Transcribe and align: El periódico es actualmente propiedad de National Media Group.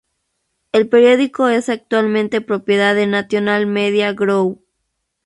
El 0.71 0.89
periódico 0.89 1.47
es 1.47 1.69
actualmente 1.69 2.41
propiedad 2.41 2.95
de 2.95 3.05
National 3.05 3.67
Media 3.67 4.13
Group. 4.13 4.65